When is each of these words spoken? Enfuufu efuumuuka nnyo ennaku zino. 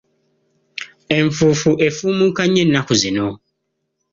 Enfuufu 1.17 1.71
efuumuuka 1.87 2.43
nnyo 2.45 2.61
ennaku 2.65 2.93
zino. 3.01 3.27